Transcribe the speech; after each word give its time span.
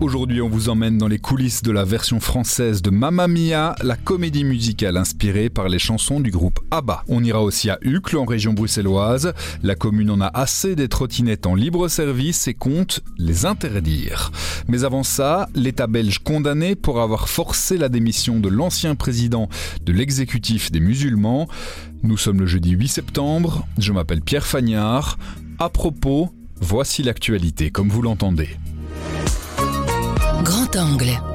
Aujourd'hui, 0.00 0.42
on 0.42 0.48
vous 0.48 0.68
emmène 0.68 0.98
dans 0.98 1.06
les 1.06 1.20
coulisses 1.20 1.62
de 1.62 1.70
la 1.70 1.84
version 1.84 2.18
française 2.18 2.82
de 2.82 2.90
Mamma 2.90 3.28
Mia, 3.28 3.76
la 3.82 3.96
comédie 3.96 4.44
musicale 4.44 4.96
inspirée 4.96 5.48
par 5.48 5.68
les 5.68 5.78
chansons 5.78 6.20
du 6.20 6.30
groupe 6.30 6.58
ABBA. 6.72 7.04
On 7.08 7.22
ira 7.22 7.42
aussi 7.42 7.70
à 7.70 7.78
Uccle, 7.80 8.16
en 8.16 8.24
région 8.24 8.52
bruxelloise. 8.52 9.32
La 9.62 9.76
commune 9.76 10.10
en 10.10 10.20
a 10.20 10.26
assez 10.26 10.74
des 10.74 10.88
trottinettes 10.88 11.46
en 11.46 11.54
libre 11.54 11.86
service 11.88 12.48
et 12.48 12.54
compte 12.54 13.00
les 13.18 13.46
interdire. 13.46 14.32
Mais 14.68 14.84
avant 14.84 15.04
ça, 15.04 15.48
l'État 15.54 15.86
belge 15.86 16.18
condamné 16.18 16.74
pour 16.74 17.00
avoir 17.00 17.28
forcé 17.28 17.78
la 17.78 17.88
démission 17.88 18.40
de 18.40 18.48
l'ancien 18.48 18.96
président 18.96 19.48
de 19.84 19.92
l'exécutif 19.92 20.72
des 20.72 20.80
musulmans. 20.80 21.48
Nous 22.02 22.18
sommes 22.18 22.40
le 22.40 22.46
jeudi 22.46 22.72
8 22.72 22.88
septembre. 22.88 23.66
Je 23.78 23.92
m'appelle 23.92 24.22
Pierre 24.22 24.46
Fagnard. 24.46 25.18
À 25.60 25.70
propos, 25.70 26.30
voici 26.60 27.04
l'actualité 27.04 27.70
comme 27.70 27.88
vous 27.88 28.02
l'entendez. 28.02 28.48
Тонгле. 30.74 31.33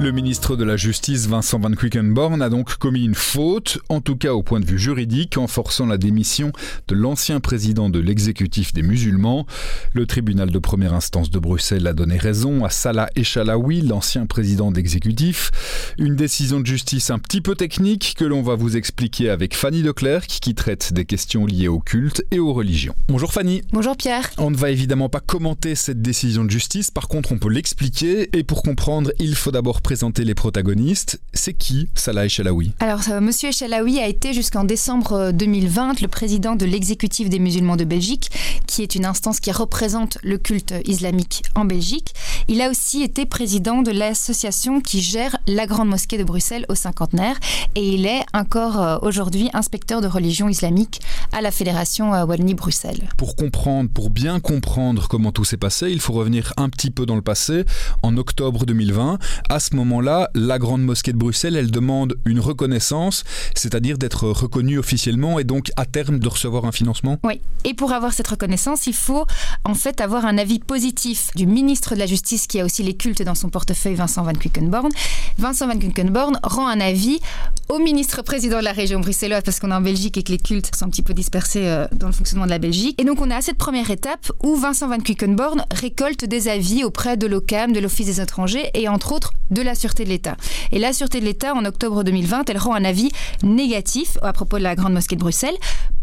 Le 0.00 0.12
ministre 0.12 0.56
de 0.56 0.64
la 0.64 0.78
Justice, 0.78 1.26
Vincent 1.26 1.58
Van 1.58 1.72
Quickenborn, 1.72 2.40
a 2.40 2.48
donc 2.48 2.78
commis 2.78 3.04
une 3.04 3.14
faute, 3.14 3.80
en 3.90 4.00
tout 4.00 4.16
cas 4.16 4.32
au 4.32 4.42
point 4.42 4.58
de 4.58 4.64
vue 4.64 4.78
juridique, 4.78 5.36
en 5.36 5.46
forçant 5.46 5.84
la 5.84 5.98
démission 5.98 6.52
de 6.88 6.94
l'ancien 6.94 7.38
président 7.38 7.90
de 7.90 7.98
l'exécutif 7.98 8.72
des 8.72 8.80
musulmans. 8.80 9.46
Le 9.92 10.06
tribunal 10.06 10.50
de 10.50 10.58
première 10.58 10.94
instance 10.94 11.28
de 11.28 11.38
Bruxelles 11.38 11.86
a 11.86 11.92
donné 11.92 12.16
raison 12.16 12.64
à 12.64 12.70
Salah 12.70 13.10
Echalaoui, 13.14 13.82
l'ancien 13.82 14.24
président 14.24 14.72
d'exécutif. 14.72 15.50
Une 15.98 16.16
décision 16.16 16.60
de 16.60 16.66
justice 16.66 17.10
un 17.10 17.18
petit 17.18 17.42
peu 17.42 17.54
technique 17.54 18.14
que 18.16 18.24
l'on 18.24 18.40
va 18.40 18.54
vous 18.54 18.78
expliquer 18.78 19.28
avec 19.28 19.54
Fanny 19.54 19.82
Leclerc, 19.82 20.26
qui 20.26 20.54
traite 20.54 20.94
des 20.94 21.04
questions 21.04 21.44
liées 21.44 21.68
au 21.68 21.78
culte 21.78 22.24
et 22.30 22.38
aux 22.38 22.54
religions. 22.54 22.94
Bonjour 23.08 23.34
Fanny. 23.34 23.60
Bonjour 23.70 23.98
Pierre. 23.98 24.30
On 24.38 24.50
ne 24.50 24.56
va 24.56 24.70
évidemment 24.70 25.10
pas 25.10 25.20
commenter 25.20 25.74
cette 25.74 26.00
décision 26.00 26.46
de 26.46 26.50
justice, 26.50 26.90
par 26.90 27.06
contre 27.06 27.32
on 27.32 27.38
peut 27.38 27.50
l'expliquer, 27.50 28.30
et 28.34 28.44
pour 28.44 28.62
comprendre, 28.62 29.12
il 29.18 29.34
faut 29.34 29.50
d'abord 29.50 29.82
présenter 29.90 30.22
les 30.22 30.36
protagonistes. 30.36 31.20
C'est 31.34 31.52
qui 31.52 31.88
Salah 31.96 32.26
Echalaoui 32.26 32.74
Alors, 32.78 33.00
euh, 33.10 33.20
Monsieur 33.20 33.48
Echalaoui 33.48 33.98
a 33.98 34.06
été 34.06 34.32
jusqu'en 34.32 34.62
décembre 34.62 35.14
euh, 35.14 35.32
2020 35.32 36.00
le 36.00 36.06
président 36.06 36.54
de 36.54 36.64
l'exécutif 36.64 37.28
des 37.28 37.40
musulmans 37.40 37.74
de 37.74 37.82
Belgique, 37.82 38.30
qui 38.68 38.82
est 38.82 38.94
une 38.94 39.04
instance 39.04 39.40
qui 39.40 39.50
représente 39.50 40.18
le 40.22 40.38
culte 40.38 40.74
islamique 40.84 41.42
en 41.56 41.64
Belgique. 41.64 42.14
Il 42.46 42.60
a 42.62 42.70
aussi 42.70 43.02
été 43.02 43.26
président 43.26 43.82
de 43.82 43.90
l'association 43.90 44.80
qui 44.80 45.00
gère 45.00 45.36
la 45.46 45.66
grande 45.66 45.88
mosquée 45.88 46.18
de 46.18 46.24
Bruxelles 46.24 46.66
au 46.68 46.74
cinquantenaire, 46.74 47.38
et 47.74 47.94
il 47.94 48.06
est 48.06 48.24
encore 48.32 48.80
euh, 48.80 48.98
aujourd'hui 49.02 49.50
inspecteur 49.54 50.00
de 50.00 50.06
religion 50.06 50.48
islamique 50.48 51.00
à 51.32 51.40
la 51.40 51.50
fédération 51.50 52.14
euh, 52.14 52.24
Wallonie-Bruxelles. 52.24 53.08
Pour 53.16 53.36
comprendre, 53.36 53.90
pour 53.90 54.10
bien 54.10 54.40
comprendre 54.40 55.08
comment 55.08 55.32
tout 55.32 55.44
s'est 55.44 55.56
passé, 55.56 55.90
il 55.90 56.00
faut 56.00 56.12
revenir 56.12 56.52
un 56.56 56.68
petit 56.68 56.90
peu 56.90 57.06
dans 57.06 57.16
le 57.16 57.22
passé. 57.22 57.64
En 58.02 58.16
octobre 58.16 58.66
2020, 58.66 59.18
à 59.48 59.60
ce 59.60 59.69
moment-là, 59.76 60.30
la 60.34 60.58
Grande 60.58 60.82
Mosquée 60.82 61.12
de 61.12 61.18
Bruxelles, 61.18 61.56
elle 61.56 61.70
demande 61.70 62.16
une 62.24 62.40
reconnaissance, 62.40 63.24
c'est-à-dire 63.54 63.98
d'être 63.98 64.28
reconnue 64.28 64.78
officiellement 64.78 65.38
et 65.38 65.44
donc 65.44 65.70
à 65.76 65.84
terme 65.84 66.18
de 66.18 66.28
recevoir 66.28 66.64
un 66.64 66.72
financement 66.72 67.18
Oui, 67.24 67.40
et 67.64 67.74
pour 67.74 67.92
avoir 67.92 68.12
cette 68.12 68.28
reconnaissance, 68.28 68.86
il 68.86 68.94
faut 68.94 69.26
en 69.64 69.74
fait 69.74 70.00
avoir 70.00 70.24
un 70.24 70.38
avis 70.38 70.58
positif 70.58 71.30
du 71.34 71.46
ministre 71.46 71.94
de 71.94 72.00
la 72.00 72.06
Justice 72.06 72.46
qui 72.46 72.60
a 72.60 72.64
aussi 72.64 72.82
les 72.82 72.94
cultes 72.94 73.22
dans 73.22 73.34
son 73.34 73.48
portefeuille, 73.48 73.94
Vincent 73.94 74.22
Van 74.22 74.32
Quickenborn. 74.32 74.90
Vincent 75.38 75.66
Van 75.66 75.78
Quickenborn 75.78 76.38
rend 76.42 76.68
un 76.68 76.80
avis 76.80 77.20
au 77.68 77.78
ministre 77.78 78.22
président 78.22 78.58
de 78.58 78.64
la 78.64 78.72
région 78.72 79.00
bruxelloise 79.00 79.42
parce 79.44 79.60
qu'on 79.60 79.70
est 79.70 79.74
en 79.74 79.80
Belgique 79.80 80.16
et 80.18 80.22
que 80.22 80.32
les 80.32 80.38
cultes 80.38 80.74
sont 80.74 80.86
un 80.86 80.90
petit 80.90 81.02
peu 81.02 81.14
dispersés 81.14 81.66
euh, 81.66 81.86
dans 81.92 82.06
le 82.06 82.12
fonctionnement 82.12 82.46
de 82.46 82.50
la 82.50 82.58
Belgique. 82.58 83.00
Et 83.00 83.04
donc 83.04 83.20
on 83.20 83.30
a 83.30 83.40
cette 83.40 83.58
première 83.58 83.90
étape 83.90 84.32
où 84.42 84.56
Vincent 84.56 84.88
Van 84.88 84.98
Quickenborn 84.98 85.64
récolte 85.72 86.24
des 86.24 86.48
avis 86.48 86.84
auprès 86.84 87.16
de 87.16 87.26
l'OCAM, 87.26 87.72
de 87.72 87.80
l'Office 87.80 88.06
des 88.06 88.20
étrangers 88.20 88.70
et 88.74 88.88
entre 88.88 89.12
autres 89.12 89.32
de 89.50 89.59
la 89.62 89.74
Sûreté 89.74 90.04
de 90.04 90.08
l'État. 90.08 90.36
Et 90.72 90.78
la 90.78 90.92
Sûreté 90.92 91.20
de 91.20 91.24
l'État, 91.24 91.54
en 91.54 91.64
octobre 91.64 92.04
2020, 92.04 92.48
elle 92.50 92.58
rend 92.58 92.74
un 92.74 92.84
avis 92.84 93.10
négatif 93.42 94.18
à 94.22 94.32
propos 94.32 94.58
de 94.58 94.62
la 94.62 94.74
Grande 94.74 94.92
Mosquée 94.92 95.16
de 95.16 95.20
Bruxelles. 95.20 95.56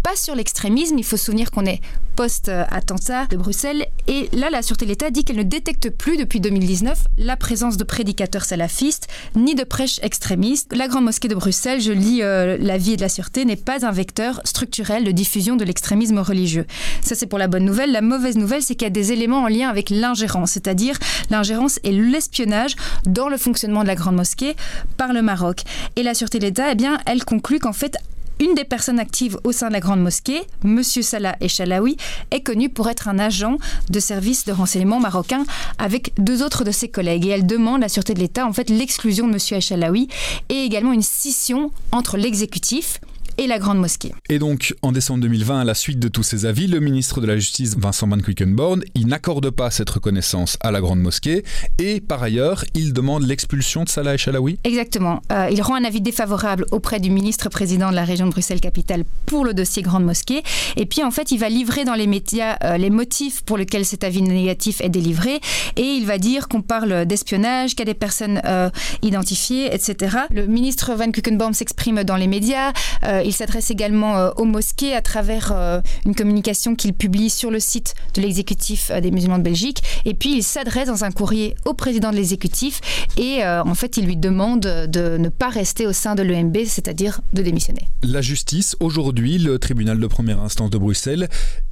Pas 0.03 0.15
sur 0.15 0.35
l'extrémisme, 0.35 0.97
il 0.97 1.03
faut 1.03 1.17
se 1.17 1.25
souvenir 1.25 1.51
qu'on 1.51 1.65
est 1.65 1.81
post-attentat 2.17 3.27
de 3.27 3.37
Bruxelles. 3.37 3.85
Et 4.07 4.27
là, 4.33 4.49
la 4.49 4.63
Sûreté 4.63 4.85
de 4.85 4.89
l'État 4.89 5.11
dit 5.11 5.23
qu'elle 5.23 5.37
ne 5.37 5.43
détecte 5.43 5.89
plus 5.91 6.17
depuis 6.17 6.39
2019 6.39 7.07
la 7.17 7.37
présence 7.37 7.77
de 7.77 7.83
prédicateurs 7.83 8.43
salafistes 8.43 9.07
ni 9.35 9.53
de 9.53 9.63
prêches 9.63 9.99
extrémistes. 10.01 10.73
La 10.75 10.87
Grande 10.87 11.03
Mosquée 11.03 11.27
de 11.27 11.35
Bruxelles, 11.35 11.79
je 11.79 11.91
lis 11.91 12.23
euh, 12.23 12.57
l'avis 12.59 12.95
de 12.95 13.01
la 13.01 13.09
Sûreté, 13.09 13.45
n'est 13.45 13.55
pas 13.55 13.85
un 13.85 13.91
vecteur 13.91 14.41
structurel 14.45 15.03
de 15.03 15.11
diffusion 15.11 15.57
de 15.57 15.63
l'extrémisme 15.63 16.17
religieux. 16.17 16.65
Ça, 17.01 17.13
c'est 17.13 17.27
pour 17.27 17.37
la 17.37 17.47
bonne 17.47 17.65
nouvelle. 17.65 17.91
La 17.91 18.01
mauvaise 18.01 18.35
nouvelle, 18.35 18.63
c'est 18.63 18.73
qu'il 18.73 18.85
y 18.85 18.87
a 18.87 18.91
des 18.91 19.11
éléments 19.11 19.43
en 19.43 19.47
lien 19.47 19.69
avec 19.69 19.91
l'ingérence, 19.91 20.51
c'est-à-dire 20.51 20.97
l'ingérence 21.29 21.79
et 21.83 21.91
l'espionnage 21.91 22.75
dans 23.05 23.29
le 23.29 23.37
fonctionnement 23.47 23.83
de 23.83 23.87
la 23.87 23.95
Grande 23.95 24.17
Mosquée 24.17 24.57
par 24.97 25.13
le 25.13 25.21
Maroc. 25.21 25.63
Et 25.95 26.03
la 26.03 26.13
Sûreté 26.13 26.37
de 26.37 26.43
l'État, 26.43 26.69
eh 26.69 26.75
bien, 26.75 26.97
elle 27.05 27.23
conclut 27.23 27.59
qu'en 27.59 27.71
fait, 27.71 27.95
une 28.41 28.55
des 28.55 28.65
personnes 28.65 28.99
actives 28.99 29.39
au 29.45 29.53
sein 29.53 29.69
de 29.69 29.73
la 29.73 29.79
Grande 29.79 30.01
Mosquée, 30.01 30.41
M. 30.65 30.83
Salah 30.83 31.37
Echalaoui, 31.39 31.95
est 32.31 32.41
connu 32.41 32.67
pour 32.67 32.89
être 32.89 33.07
un 33.07 33.19
agent 33.19 33.57
de 33.89 33.99
service 34.01 34.43
de 34.43 34.51
renseignement 34.51 34.99
marocain 34.99 35.45
avec 35.77 36.11
deux 36.17 36.43
autres 36.43 36.65
de 36.65 36.71
ses 36.71 36.89
collègues. 36.89 37.25
Et 37.25 37.29
elle 37.29 37.47
demande 37.47 37.77
à 37.77 37.85
la 37.85 37.89
Sûreté 37.89 38.13
de 38.13 38.19
l'État 38.19 38.45
en 38.45 38.51
fait 38.51 38.69
l'exclusion 38.69 39.27
de 39.29 39.33
M. 39.33 39.59
Echalaoui 39.59 40.09
et 40.49 40.65
également 40.65 40.91
une 40.91 41.01
scission 41.01 41.71
entre 41.93 42.17
l'exécutif 42.17 42.99
et 43.37 43.47
la 43.47 43.59
Grande 43.59 43.79
Mosquée. 43.79 44.13
Et 44.29 44.39
donc, 44.39 44.75
en 44.81 44.91
décembre 44.91 45.21
2020, 45.21 45.61
à 45.61 45.63
la 45.63 45.73
suite 45.73 45.99
de 45.99 46.07
tous 46.07 46.23
ces 46.23 46.45
avis, 46.45 46.67
le 46.67 46.79
ministre 46.79 47.21
de 47.21 47.27
la 47.27 47.37
Justice, 47.37 47.75
Vincent 47.77 48.07
Van 48.07 48.17
Quickenborn, 48.17 48.83
il 48.95 49.07
n'accorde 49.07 49.49
pas 49.49 49.71
cette 49.71 49.89
reconnaissance 49.89 50.57
à 50.61 50.71
la 50.71 50.81
Grande 50.81 50.99
Mosquée 50.99 51.43
et, 51.79 52.01
par 52.01 52.23
ailleurs, 52.23 52.65
il 52.73 52.93
demande 52.93 53.23
l'expulsion 53.23 53.83
de 53.83 53.89
Salah 53.89 54.15
Echalaoui 54.15 54.59
Exactement. 54.63 55.21
Euh, 55.31 55.49
il 55.51 55.61
rend 55.61 55.75
un 55.75 55.83
avis 55.83 56.01
défavorable 56.01 56.65
auprès 56.71 56.99
du 56.99 57.09
ministre-président 57.09 57.89
de 57.91 57.95
la 57.95 58.03
région 58.03 58.25
de 58.25 58.31
Bruxelles-Capitale 58.31 59.03
pour 59.25 59.45
le 59.45 59.53
dossier 59.53 59.81
Grande 59.81 60.05
Mosquée. 60.05 60.43
Et 60.75 60.85
puis, 60.85 61.03
en 61.03 61.11
fait, 61.11 61.31
il 61.31 61.37
va 61.37 61.49
livrer 61.49 61.85
dans 61.85 61.95
les 61.95 62.07
médias 62.07 62.57
euh, 62.63 62.77
les 62.77 62.89
motifs 62.89 63.43
pour 63.43 63.57
lesquels 63.57 63.85
cet 63.85 64.03
avis 64.03 64.21
négatif 64.21 64.81
est 64.81 64.89
délivré. 64.89 65.39
Et 65.75 65.83
il 65.83 66.05
va 66.05 66.17
dire 66.17 66.47
qu'on 66.47 66.61
parle 66.61 67.05
d'espionnage, 67.05 67.71
qu'il 67.71 67.79
y 67.79 67.81
a 67.83 67.85
des 67.85 67.93
personnes 67.93 68.41
euh, 68.45 68.69
identifiées, 69.01 69.73
etc. 69.73 70.17
Le 70.31 70.47
ministre 70.47 70.93
Van 70.95 71.11
Quickenborn 71.11 71.53
s'exprime 71.53 72.03
dans 72.03 72.15
les 72.15 72.27
médias. 72.27 72.73
Euh, 73.03 73.23
il 73.27 73.33
s'adresse 73.33 73.69
également 73.69 74.17
euh, 74.17 74.31
aux 74.37 74.45
mosquées 74.45 74.95
à 74.95 75.01
travers 75.01 75.51
euh, 75.53 75.81
une 76.05 76.15
communication 76.15 76.75
qu'il 76.75 76.93
publie 76.93 77.29
sur 77.29 77.51
le 77.51 77.59
site 77.59 77.93
de 78.15 78.21
l'exécutif 78.21 78.91
des 78.91 79.11
musulmans 79.11 79.37
de 79.37 79.43
Belgique. 79.43 79.83
Et 80.05 80.13
puis 80.13 80.35
il 80.37 80.43
s'adresse 80.43 80.87
dans 80.87 81.03
un 81.03 81.11
courrier 81.11 81.55
au 81.65 81.73
président 81.73 82.11
de 82.11 82.15
l'exécutif 82.15 82.81
et 83.17 83.43
en 83.45 83.75
fait 83.75 83.97
il 83.97 84.05
lui 84.05 84.17
demande 84.17 84.61
de 84.61 85.17
ne 85.17 85.29
pas 85.29 85.49
rester 85.49 85.85
au 85.85 85.93
sein 85.93 86.15
de 86.15 86.23
l'EMB, 86.23 86.57
c'est-à-dire 86.65 87.21
de 87.33 87.41
démissionner. 87.41 87.87
La 88.03 88.21
justice, 88.21 88.75
aujourd'hui, 88.79 89.37
le 89.37 89.59
tribunal 89.59 89.99
de 89.99 90.07
première 90.07 90.41
instance 90.41 90.69
de 90.69 90.77
Bruxelles, 90.77 91.27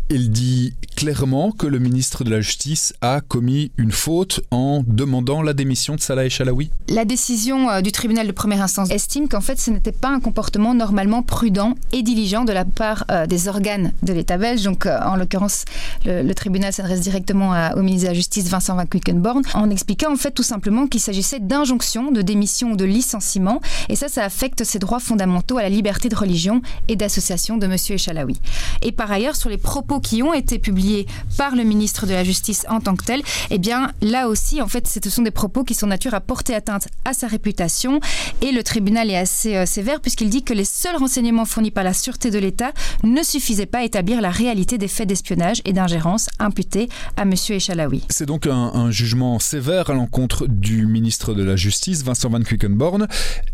il 0.09 0.29
dit 0.29 0.73
clairement 0.95 1.51
que 1.51 1.65
le 1.65 1.79
ministre 1.79 2.23
de 2.23 2.29
la 2.29 2.39
Justice 2.39 2.93
a 3.01 3.21
commis 3.21 3.71
une 3.77 3.91
faute 3.91 4.41
en 4.51 4.83
demandant 4.85 5.41
la 5.41 5.53
démission 5.53 5.95
de 5.95 5.99
Salah 5.99 6.25
Echalaoui 6.25 6.69
La 6.89 7.05
décision 7.05 7.69
euh, 7.69 7.81
du 7.81 7.91
tribunal 7.91 8.27
de 8.27 8.31
première 8.31 8.61
instance 8.61 8.91
estime 8.91 9.27
qu'en 9.27 9.41
fait 9.41 9.59
ce 9.59 9.71
n'était 9.71 9.91
pas 9.91 10.09
un 10.09 10.19
comportement 10.19 10.73
normalement 10.73 11.23
prudent 11.23 11.75
et 11.91 12.03
diligent 12.03 12.45
de 12.45 12.53
la 12.53 12.65
part 12.65 13.05
euh, 13.09 13.25
des 13.25 13.47
organes 13.47 13.93
de 14.03 14.13
l'État 14.13 14.37
belge. 14.37 14.63
Donc 14.63 14.85
euh, 14.85 14.99
en 15.01 15.15
l'occurrence, 15.15 15.65
le, 16.05 16.33
tribunal 16.33 16.73
s'adresse 16.73 17.01
directement 17.01 17.53
au 17.75 17.81
ministre 17.81 18.03
de 18.03 18.09
la 18.09 18.13
Justice 18.13 18.49
Vincent 18.49 18.75
Van 18.75 18.85
Quickenborn 18.85 19.41
en 19.53 19.69
expliquant 19.69 20.11
en 20.11 20.17
fait 20.17 20.31
tout 20.31 20.43
simplement 20.43 20.85
qu'il 20.87 20.99
s'agissait 20.99 21.39
d'injonction, 21.39 22.11
de 22.11 22.21
démission 22.21 22.71
ou 22.71 22.75
de 22.75 22.83
licenciement. 22.83 23.61
Et 23.87 23.95
ça, 23.95 24.09
ça 24.09 24.23
affecte 24.23 24.65
ses 24.65 24.79
droits 24.79 24.99
fondamentaux 24.99 25.57
à 25.57 25.61
la 25.61 25.69
liberté 25.69 26.09
de 26.09 26.15
religion 26.15 26.61
et 26.89 26.97
d'association 26.97 27.57
de 27.57 27.65
M. 27.65 27.77
Echalaoui. 27.89 28.37
Et 28.81 28.91
par 28.91 29.11
ailleurs, 29.11 29.37
sur 29.37 29.49
les 29.49 29.57
propos 29.57 29.94
qui 29.99 30.23
ont 30.23 30.33
été 30.33 30.59
publiés 30.59 31.05
par 31.37 31.55
le 31.55 31.63
ministre 31.63 32.05
de 32.05 32.13
la 32.13 32.23
Justice 32.23 32.65
en 32.69 32.79
tant 32.79 32.95
que 32.95 33.05
tel, 33.05 33.21
eh 33.49 33.57
bien 33.57 33.91
là 34.01 34.27
aussi, 34.27 34.61
en 34.61 34.67
fait, 34.67 34.87
ce 34.87 35.09
sont 35.09 35.21
des 35.21 35.31
propos 35.31 35.63
qui 35.63 35.73
sont 35.73 35.87
nature 35.87 36.13
à 36.13 36.21
porter 36.21 36.55
atteinte 36.55 36.87
à 37.03 37.13
sa 37.13 37.27
réputation. 37.27 37.99
Et 38.41 38.51
le 38.51 38.63
tribunal 38.63 39.09
est 39.09 39.17
assez 39.17 39.55
euh, 39.55 39.65
sévère 39.65 40.01
puisqu'il 40.01 40.29
dit 40.29 40.43
que 40.43 40.53
les 40.53 40.65
seuls 40.65 40.95
renseignements 40.95 41.45
fournis 41.45 41.71
par 41.71 41.83
la 41.83 41.93
sûreté 41.93 42.31
de 42.31 42.39
l'État 42.39 42.71
ne 43.03 43.23
suffisaient 43.23 43.65
pas 43.65 43.79
à 43.79 43.83
établir 43.83 44.21
la 44.21 44.29
réalité 44.29 44.77
des 44.77 44.87
faits 44.87 45.07
d'espionnage 45.07 45.61
et 45.65 45.73
d'ingérence 45.73 46.27
imputés 46.39 46.89
à 47.17 47.23
M. 47.23 47.33
Echalaoui. 47.33 48.03
C'est 48.09 48.25
donc 48.25 48.47
un, 48.47 48.53
un, 48.53 48.91
jugement 48.91 49.39
sévère 49.39 49.89
à 49.89 49.93
l'encontre 49.93 50.47
du 50.47 50.85
ministre 50.85 51.33
de 51.33 51.43
la 51.43 51.55
Justice, 51.55 52.03
Vincent 52.03 52.29
Van 52.29 52.41
Quickenborn. 52.41 53.07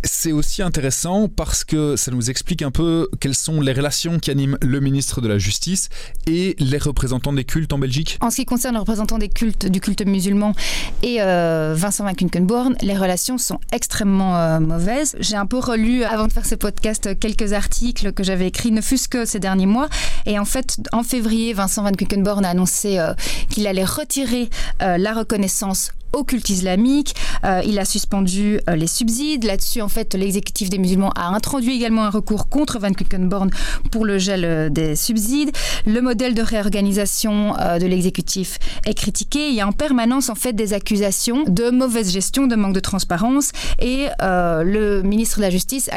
C'est 0.04 0.32
aussi 0.32 0.62
intéressant 0.62 1.28
parce 1.28 1.64
que 1.64 1.96
ça 1.96 2.12
nous 2.12 2.30
explique 2.30 2.62
un 2.62 2.72
peu 2.72 3.10
quelles 3.20 3.36
sont 3.36 3.62
les 3.62 3.74
relations 3.74 4.20
qui 4.20 4.32
animent 4.32 4.58
le 4.62 4.80
ministre 4.80 5.22
de 5.22 5.28
la 5.28 5.38
Justice 5.38 5.90
les 6.32 6.78
représentants 6.78 7.34
des 7.34 7.44
cultes 7.44 7.74
en 7.74 7.78
Belgique. 7.78 8.18
En 8.22 8.30
ce 8.30 8.38
qui 8.38 8.46
concerne 8.46 8.76
les 8.76 8.80
représentants 8.80 9.18
des 9.18 9.30
cultes, 9.30 9.66
du 9.66 9.82
culte 9.82 10.06
musulman 10.06 10.54
et 11.04 11.22
euh, 11.22 11.74
Vincent 11.76 12.04
Van 12.04 12.14
Quickenborn, 12.14 12.76
les 12.82 12.98
relations 12.98 13.38
sont 13.38 13.60
extrêmement 13.72 14.38
euh, 14.38 14.60
mauvaises. 14.60 15.16
J'ai 15.20 15.36
un 15.36 15.46
peu 15.46 15.58
relu, 15.58 16.04
avant 16.04 16.28
de 16.28 16.34
faire 16.34 16.46
ce 16.46 16.56
podcast, 16.56 17.18
quelques 17.20 17.54
articles 17.54 18.14
que 18.14 18.24
j'avais 18.24 18.48
écrits, 18.48 18.72
ne 18.72 18.82
fût-ce 18.82 19.08
que 19.08 19.26
ces 19.26 19.40
derniers 19.40 19.66
mois. 19.66 19.90
Et 20.26 20.40
en 20.40 20.46
fait, 20.46 20.78
en 20.92 21.04
février, 21.04 21.54
Vincent 21.54 21.84
Van 21.84 21.92
Quickenborn 21.92 22.46
a 22.46 22.50
annoncé 22.50 23.00
euh, 23.00 23.14
qu'il 23.50 23.68
allait 23.68 23.86
retirer 23.86 24.50
la 24.80 25.14
reconnaissance 25.14 25.92
au 26.14 26.24
culte 26.24 26.50
islamique. 26.50 27.16
Euh, 27.44 27.62
il 27.66 27.80
a 27.80 27.86
suspendu 27.86 28.60
euh, 28.70 28.76
les 28.76 28.88
subsides. 28.88 29.44
Là-dessus, 29.44 29.82
en 29.82 29.90
fait, 29.90 30.14
l'exécutif 30.14 30.70
des 30.70 30.78
musulmans 30.78 31.12
a 31.16 31.28
introduit 31.28 31.76
également 31.76 32.04
un 32.04 32.10
recours 32.10 32.50
contre 32.50 32.80
Van 32.80 32.92
Quickenborn 32.92 33.50
pour 33.92 34.06
le 34.06 34.18
gel 34.18 34.46
euh, 34.46 34.70
des 34.70 34.96
subsides. 34.96 35.52
Le 35.86 36.02
modèle 36.02 36.34
de 36.34 36.42
réorganisation 36.42 37.54
de 37.54 37.86
l'exécutif 37.86 38.60
est 38.86 38.94
critiqué. 38.94 39.50
Il 39.50 39.56
y 39.56 39.62
a 39.62 39.68
en 39.68 39.72
permanence, 39.72 40.30
en 40.30 40.36
fait, 40.36 40.54
des 40.54 40.74
accusations 40.74 41.44
de 41.48 41.70
mauvaise 41.70 42.12
gestion, 42.12 42.48
de 42.48 42.56
manque 42.56 42.74
de 42.74 42.80
transparence. 42.80 43.52
Et 43.80 44.08
le 44.20 45.02
ministre 45.02 45.38
de 45.38 45.42
la 45.42 45.50
Justice 45.50 45.90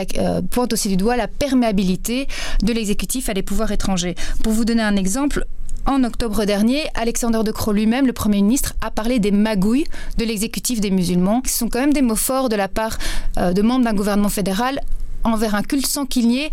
pointe 0.51 0.73
aussi 0.73 0.89
du 0.89 0.97
doigt 0.97 1.17
la 1.17 1.29
perméabilité 1.29 2.27
de 2.63 2.73
l'exécutif 2.73 3.29
à 3.29 3.35
des 3.35 3.43
pouvoirs 3.43 3.73
étrangers. 3.73 4.15
Pour 4.43 4.53
vous 4.53 4.65
donner 4.65 4.83
un 4.83 4.97
exemple, 4.97 5.47
en 5.87 6.05
octobre 6.05 6.45
dernier, 6.45 6.85
Alexander 6.95 7.41
De 7.45 7.53
Croo 7.53 7.73
lui-même, 7.73 8.07
le 8.07 8.13
Premier 8.13 8.43
ministre, 8.43 8.75
a 8.81 8.91
parlé 8.91 9.19
des 9.19 9.31
magouilles 9.31 9.87
de 10.19 10.25
l'exécutif 10.25 10.81
des 10.81 10.91
musulmans, 10.91 11.41
qui 11.41 11.53
sont 11.53 11.69
quand 11.69 11.81
même 11.81 11.93
des 11.93 12.03
mots 12.03 12.17
forts 12.17 12.49
de 12.49 12.57
la 12.57 12.69
part 12.69 12.99
euh, 13.39 13.53
de 13.53 13.63
membres 13.63 13.85
d'un 13.85 13.95
gouvernement 13.95 14.29
fédéral 14.29 14.81
envers 15.25 15.55
un 15.55 15.63
culte 15.63 15.87
sans 15.87 16.07
qu'il 16.07 16.29
n'y 16.29 16.41
ait 16.41 16.51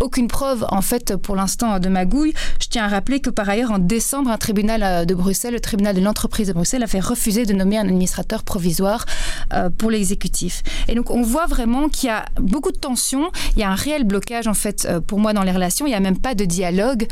aucune 0.00 0.28
preuve 0.28 0.64
en 0.70 0.82
fait 0.82 1.16
pour 1.16 1.36
l'instant 1.36 1.78
de 1.78 1.88
magouille. 1.88 2.34
Je 2.60 2.68
tiens 2.68 2.84
à 2.84 2.88
rappeler 2.88 3.20
que 3.20 3.30
par 3.30 3.48
ailleurs 3.48 3.70
en 3.70 3.78
décembre 3.78 4.30
un 4.30 4.38
tribunal 4.38 4.82
euh, 4.82 5.04
de 5.04 5.14
Bruxelles, 5.14 5.54
le 5.54 5.60
tribunal 5.60 5.94
de 5.94 6.00
l'entreprise 6.00 6.48
de 6.48 6.52
Bruxelles 6.52 6.82
a 6.82 6.86
fait 6.86 7.00
refuser 7.00 7.46
de 7.46 7.52
nommer 7.52 7.78
un 7.78 7.86
administrateur 7.88 8.42
provisoire 8.42 9.04
euh, 9.52 9.70
pour 9.70 9.90
l'exécutif. 9.90 10.62
Et 10.88 10.94
donc 10.94 11.10
on 11.10 11.22
voit 11.22 11.46
vraiment 11.46 11.88
qu'il 11.88 12.08
y 12.08 12.12
a 12.12 12.24
beaucoup 12.40 12.72
de 12.72 12.78
tensions, 12.78 13.30
il 13.56 13.60
y 13.60 13.62
a 13.62 13.70
un 13.70 13.74
réel 13.74 14.04
blocage 14.04 14.46
en 14.46 14.54
fait 14.54 14.86
euh, 14.88 15.00
pour 15.00 15.18
moi 15.18 15.32
dans 15.32 15.42
les 15.42 15.52
relations, 15.52 15.86
il 15.86 15.90
n'y 15.90 15.96
a 15.96 16.00
même 16.00 16.18
pas 16.18 16.34
de 16.34 16.44
dialogue 16.44 17.06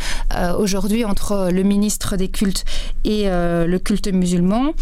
aujourd'hui 0.58 1.04
entre 1.04 1.50
le 1.50 1.62
ministre 1.62 2.16
des 2.16 2.28
cultes 2.28 2.64
et 3.04 3.26
le 3.28 3.78
culte 3.78 4.08
musulman. 4.08 4.72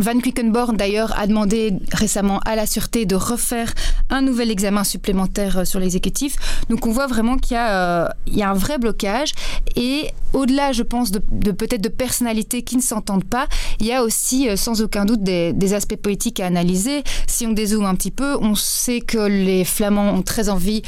Van 0.00 0.18
Quickenborn 0.18 0.76
d'ailleurs 0.76 1.18
a 1.18 1.26
demandé 1.26 1.74
récemment 1.92 2.40
à 2.40 2.56
la 2.56 2.66
sûreté 2.66 3.04
de 3.04 3.14
refaire 3.14 3.72
un 4.10 4.22
nouvel 4.22 4.50
examen 4.50 4.84
supplémentaire 4.84 5.58
euh, 5.58 5.64
sur 5.64 5.80
l'exécutif. 5.80 6.36
Donc 6.68 6.86
on 6.86 6.92
voit 6.92 7.06
vraiment 7.06 7.36
qu'il 7.36 7.56
y, 7.56 7.60
euh, 7.60 8.06
y, 8.26 8.42
a 8.42 8.50
un 8.50 8.54
vrai 8.54 8.78
blocage 8.78 9.32
et 9.76 10.10
au-delà, 10.32 10.72
je 10.72 10.82
pense, 10.82 11.10
de, 11.10 11.22
de 11.30 11.50
peut-être 11.50 11.82
de 11.82 11.88
personnalités 11.88 12.62
qui 12.62 12.76
ne 12.76 12.82
s'entendent 12.82 13.24
pas, 13.24 13.48
il 13.80 13.86
y 13.86 13.92
a 13.92 14.02
aussi 14.02 14.48
euh, 14.48 14.56
sans 14.56 14.82
aucun 14.82 15.04
doute 15.04 15.22
des, 15.22 15.52
des, 15.52 15.74
aspects 15.74 15.96
politiques 15.96 16.40
à 16.40 16.46
analyser. 16.46 17.02
Si 17.26 17.46
on 17.46 17.52
dézoome 17.52 17.84
un 17.84 17.94
petit 17.94 18.10
peu, 18.10 18.36
on 18.40 18.54
sait 18.54 19.00
que 19.00 19.18
les 19.18 19.64
Flamands 19.64 20.14
ont 20.14 20.22
très 20.22 20.48
envie, 20.48 20.82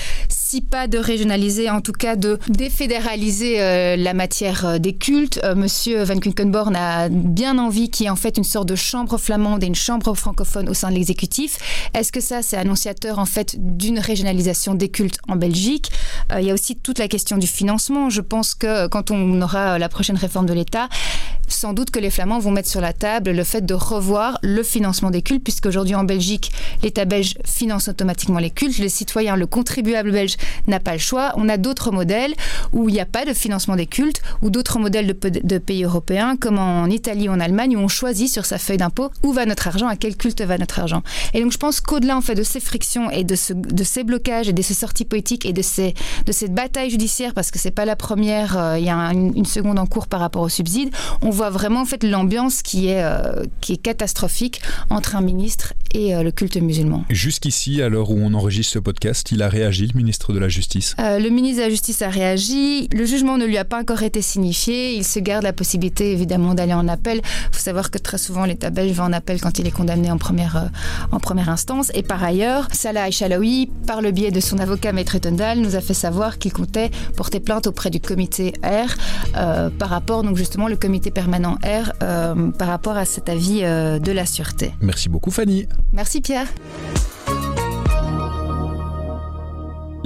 pas 0.61 0.87
de 0.89 0.99
régionaliser, 0.99 1.71
en 1.71 1.81
tout 1.81 1.93
cas 1.93 2.17
de 2.17 2.39
défédéraliser 2.49 3.61
euh, 3.61 3.97
la 3.97 4.15
matière 4.15 4.67
euh, 4.67 4.79
des 4.79 4.95
cultes. 4.95 5.41
Euh, 5.45 5.55
Monsieur 5.55 6.03
Van 6.05 6.19
Quickenborn 6.19 6.75
a 6.77 7.09
bien 7.09 7.59
envie 7.59 7.91
qu'il 7.91 8.05
y 8.05 8.07
ait 8.07 8.11
en 8.11 8.17
fait 8.17 8.37
une 8.37 8.45
sorte 8.45 8.69
de 8.69 8.75
chambre 8.75 9.19
flamande 9.19 9.63
et 9.63 9.67
une 9.67 9.75
chambre 9.75 10.15
francophone 10.15 10.69
au 10.69 10.75
sein 10.75 10.91
de 10.91 10.95
l'exécutif. 10.95 11.59
Est-ce 11.95 12.13
que 12.13 12.21
ça, 12.21 12.43
c'est 12.43 12.57
annonciateur 12.57 13.19
en 13.19 13.27
fait 13.27 13.57
d'une 13.59 13.99
régionalisation 13.99 14.75
des 14.75 14.89
cultes 14.89 15.19
en 15.29 15.37
Belgique? 15.37 15.91
Il 16.37 16.45
y 16.45 16.51
a 16.51 16.55
aussi 16.55 16.77
toute 16.77 16.99
la 16.99 17.09
question 17.09 17.37
du 17.37 17.47
financement. 17.47 18.11
Je 18.11 18.21
pense 18.21 18.55
que 18.55 18.87
quand 18.89 19.11
on 19.11 19.41
aura 19.43 19.79
la 19.79 19.89
prochaine 19.89 20.17
réforme 20.17 20.47
de 20.47 20.55
l'État, 20.55 20.89
sans 21.55 21.73
doute 21.73 21.91
que 21.91 21.99
les 21.99 22.11
Flamands 22.11 22.39
vont 22.39 22.51
mettre 22.51 22.69
sur 22.69 22.81
la 22.81 22.93
table 22.93 23.31
le 23.31 23.45
fait 23.45 23.65
de 23.65 23.75
revoir 23.75 24.39
le 24.43 24.63
financement 24.63 25.11
des 25.11 25.23
cultes, 25.23 25.43
puisqu'aujourd'hui 25.43 25.95
en 25.95 26.05
Belgique, 26.05 26.53
l'État 26.83 27.05
belge 27.05 27.35
finance 27.45 27.89
automatiquement 27.89 28.39
les 28.39 28.51
cultes. 28.51 28.79
Le 28.79 28.89
citoyen, 28.89 29.37
le 29.37 29.47
contribuable 29.47 30.13
belge 30.13 30.37
n'a 30.67 30.81
pas 30.81 30.93
le 30.93 30.99
choix. 30.99 31.33
On 31.37 31.49
a 31.49 31.57
d'autres 31.57 31.91
modèles 31.91 32.35
où 32.73 32.89
il 32.89 32.93
n'y 32.93 33.01
a 33.01 33.07
pas 33.07 33.25
de 33.25 33.33
financement 33.33 33.77
des 33.77 33.87
cultes, 33.87 34.23
ou 34.43 34.51
d'autres 34.51 34.79
modèles 34.79 35.07
de, 35.07 35.59
pays 35.59 35.85
européens, 35.85 36.37
comme 36.37 36.59
en 36.59 36.87
Italie 36.87 37.29
ou 37.29 37.33
en 37.33 37.41
Allemagne, 37.41 37.77
où 37.77 37.81
on 37.81 37.89
choisit 37.89 38.29
sur 38.29 38.45
sa 38.45 38.59
feuille 38.59 38.77
d'impôt 38.77 39.11
où 39.23 39.33
va 39.33 39.47
notre 39.47 39.69
argent, 39.69 39.87
à 39.87 39.97
quel 39.97 40.17
culte 40.17 40.43
va 40.43 40.59
notre 40.59 40.79
argent. 40.79 41.03
Et 41.33 41.41
donc 41.41 41.53
je 41.53 41.59
pense 41.59 41.81
qu'au-delà 41.81 42.17
en 42.17 42.21
fait 42.21 42.35
de 42.35 42.43
ces 42.43 42.61
frictions 42.61 43.11
et 43.11 43.25
de, 43.25 43.37
ce, 43.37 43.53
de 43.53 43.85
ces 43.85 44.05
blocages 44.05 44.49
et 44.49 44.53
de 44.53 44.63
ces 44.63 44.75
sorties 44.75 45.05
politiques 45.05 45.47
et 45.47 45.53
de, 45.53 45.63
ces, 45.63 45.95
de 46.27 46.33
cette 46.33 46.53
bataille 46.53 46.91
judiciaire, 46.91 47.35
parce 47.35 47.51
que 47.51 47.59
c'est 47.59 47.71
pas 47.71 47.85
la 47.85 47.97
première, 47.97 48.59
euh, 48.59 48.79
il 48.79 48.85
y 48.85 48.91
a 48.91 48.97
un, 48.97 49.13
une 49.13 49.47
seconde 49.47 49.79
en 49.79 49.87
cours 49.87 50.07
par 50.07 50.21
rapport 50.21 50.43
aux 50.43 50.49
subsides, 50.49 50.91
on 51.23 51.31
voit 51.31 51.44
vraiment 51.51 51.83
en 51.83 51.85
fait 51.85 52.03
l'ambiance 52.05 52.63
qui 52.63 52.89
est 52.89 53.03
euh, 53.03 53.45
qui 53.61 53.75
est 53.75 53.77
catastrophique 53.77 54.61
entre 54.91 55.17
un 55.17 55.21
ministre 55.21 55.75
et 55.93 56.15
euh, 56.15 56.23
le 56.23 56.33
culte 56.33 56.57
musulman. 56.57 57.05
Jusqu'ici, 57.09 57.81
à 57.83 57.89
l'heure 57.89 58.11
où 58.11 58.19
on 58.19 58.35
enregistre 58.35 58.75
ce 58.75 58.79
podcast, 58.79 59.31
il 59.31 59.43
a 59.43 59.49
réagi, 59.49 59.87
le 59.87 59.97
ministre 59.97 60.33
de 60.33 60.39
la 60.39 60.49
Justice 60.49 60.97
euh, 60.99 61.19
Le 61.19 61.29
ministre 61.29 61.59
de 61.59 61.63
la 61.63 61.71
Justice 61.71 62.03
a 62.03 62.09
réagi. 62.09 62.89
Le 62.93 63.05
jugement 63.05 63.39
ne 63.39 63.47
lui 63.47 63.59
a 63.59 63.65
pas 63.65 63.81
encore 63.81 64.03
été 64.03 64.23
signifié. 64.23 64.95
Il 64.95 65.05
se 65.05 65.19
garde 65.19 65.45
la 65.45 65.53
possibilité 65.53 66.13
évidemment 66.13 66.55
d'aller 66.55 66.75
en 66.75 66.89
appel. 66.89 67.19
Il 67.25 67.55
faut 67.55 67.63
savoir 67.63 67.91
que 67.91 67.99
très 67.99 68.19
souvent 68.19 68.45
l'État 68.45 68.71
belge 68.71 68.93
va 68.93 69.05
en 69.05 69.13
appel 69.13 69.41
quand 69.41 69.59
il 69.59 69.67
est 69.67 69.71
condamné 69.71 70.11
en 70.11 70.19
première, 70.19 70.71
en 71.13 71.21
première 71.21 71.49
instance. 71.49 71.91
Et 71.95 72.03
par 72.03 72.23
ailleurs, 72.25 72.69
Salah 72.73 73.09
Echalaoui, 73.09 73.71
par 73.87 74.03
le 74.03 74.11
biais 74.11 74.31
de 74.31 74.41
son 74.41 74.59
avocat 74.59 74.93
Maître 74.93 75.19
Tundal, 75.19 75.61
nous 75.61 75.77
a 75.77 75.81
fait 75.81 75.95
savoir 75.95 76.39
qu'il 76.39 76.53
comptait 76.53 76.91
porter 77.17 77.41
plainte 77.41 77.67
auprès 77.67 77.91
du 77.91 78.01
comité 78.01 78.53
R 78.63 78.97
par 79.79 79.89
rapport 79.89 80.23
donc 80.23 80.37
justement 80.37 80.69
le 80.69 80.77
comité 80.77 81.11
permanent 81.11 81.24
R 81.29 81.93
euh, 82.03 82.51
par 82.51 82.69
rapport 82.69 82.97
à 82.97 83.05
cet 83.05 83.29
avis 83.29 83.61
euh, 83.63 83.99
de 83.99 84.13
la 84.13 84.27
sûreté. 84.27 84.75
Merci 84.81 85.09
beaucoup 85.09 85.31
Fanny. 85.31 85.67
Merci 85.93 86.21
Pierre. 86.21 86.49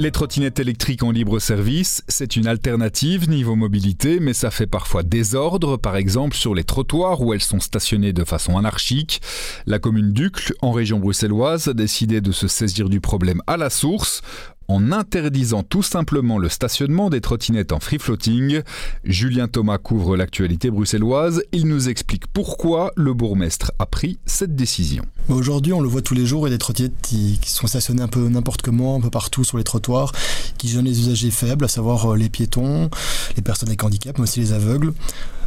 Les 0.01 0.13
trottinettes 0.13 0.61
électriques 0.61 1.03
en 1.03 1.11
libre 1.11 1.41
service, 1.41 2.05
c'est 2.07 2.37
une 2.37 2.47
alternative 2.47 3.29
niveau 3.29 3.57
mobilité, 3.57 4.21
mais 4.21 4.33
ça 4.33 4.53
fait 4.53 4.69
parfois 4.69 5.03
désordre, 5.03 5.77
par 5.77 5.97
exemple 5.97 6.37
sur 6.37 6.55
les 6.55 6.63
trottoirs 6.63 7.21
où 7.21 7.35
elles 7.35 7.43
sont 7.43 7.59
stationnées 7.59 8.13
de 8.13 8.23
façon 8.23 8.57
anarchique. 8.57 9.21
La 9.67 9.81
commune 9.81 10.13
d'Ucle, 10.13 10.55
en 10.63 10.71
région 10.71 11.01
bruxelloise, 11.01 11.67
a 11.67 11.73
décidé 11.73 12.21
de 12.21 12.31
se 12.31 12.47
saisir 12.47 12.89
du 12.89 13.01
problème 13.01 13.43
à 13.49 13.57
la 13.57 13.71
source 13.71 14.23
en 14.69 14.93
interdisant 14.93 15.63
tout 15.63 15.83
simplement 15.83 16.39
le 16.39 16.49
stationnement 16.49 17.11
des 17.11 17.21
trottinettes 17.21 17.73
en 17.73 17.81
free-floating. 17.81 18.63
Julien 19.05 19.49
Thomas 19.49 19.79
couvre 19.79 20.17
l'actualité 20.17 20.71
bruxelloise. 20.71 21.43
Il 21.53 21.67
nous 21.67 21.89
explique 21.89 22.27
pourquoi 22.27 22.93
le 22.95 23.15
bourgmestre 23.15 23.73
a 23.79 23.87
pris 23.87 24.19
cette 24.27 24.55
décision. 24.55 25.05
Aujourd'hui, 25.29 25.73
on 25.73 25.81
le 25.81 25.89
voit 25.89 26.03
tous 26.03 26.15
les 26.15 26.27
jours, 26.27 26.47
il 26.47 26.51
y 26.51 26.55
a 26.55 26.57
des 26.57 26.59
trottinettes 26.59 27.01
qui, 27.03 27.39
sont 27.45 27.67
stationnées 27.67 28.03
un 28.03 28.09
peu 28.09 28.29
n'importe 28.29 28.63
comment, 28.63 28.97
un 28.97 29.01
peu 29.01 29.11
partout 29.11 29.43
sur 29.43 29.59
les 29.59 29.65
trottoirs, 29.65 30.13
qui 30.59 30.69
gênent 30.69 30.85
les 30.85 31.01
usagers 31.01 31.31
faibles, 31.31 31.65
à 31.65 31.69
savoir 31.69 32.15
les 32.15 32.29
piétons, 32.29 32.91
les 33.37 33.43
personnes 33.43 33.69
avec 33.69 33.83
handicap, 33.83 34.17
mais 34.19 34.25
aussi 34.25 34.41
les 34.41 34.53
aveugles. 34.53 34.93